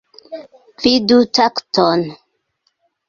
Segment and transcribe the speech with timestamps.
[0.81, 1.99] Vidu takton.